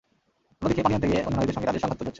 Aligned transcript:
অন্যদিকে 0.59 0.81
পানি 0.85 0.93
আনতে 0.95 1.07
গিয়ে 1.11 1.21
অন্য 1.27 1.35
নারীদের 1.37 1.55
সঙ্গে 1.55 1.67
তাঁদের 1.67 1.81
সংঘাত 1.83 1.97
তৈরি 1.97 2.07
হচ্ছে। 2.07 2.09